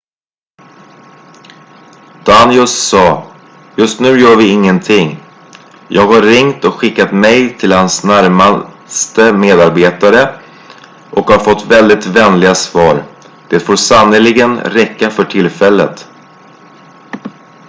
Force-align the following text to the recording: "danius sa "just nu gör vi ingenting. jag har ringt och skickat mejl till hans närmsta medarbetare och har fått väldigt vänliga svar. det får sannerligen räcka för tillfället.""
"danius 2.27 2.73
sa 2.89 3.23
"just 3.77 3.99
nu 3.99 4.19
gör 4.19 4.35
vi 4.35 4.51
ingenting. 4.51 5.17
jag 5.87 6.07
har 6.07 6.21
ringt 6.21 6.65
och 6.65 6.73
skickat 6.73 7.11
mejl 7.11 7.53
till 7.57 7.71
hans 7.71 8.03
närmsta 8.03 9.33
medarbetare 9.33 10.41
och 11.11 11.25
har 11.29 11.39
fått 11.39 11.65
väldigt 11.65 12.05
vänliga 12.05 12.55
svar. 12.55 13.03
det 13.49 13.59
får 13.59 13.75
sannerligen 13.75 14.55
räcka 14.59 15.09
för 15.09 15.23
tillfället."" 15.23 16.09